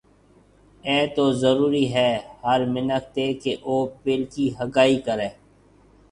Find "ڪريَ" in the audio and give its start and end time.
5.07-5.29